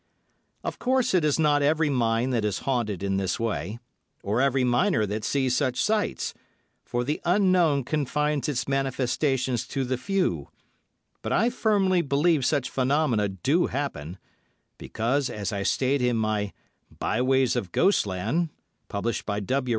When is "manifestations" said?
8.67-9.67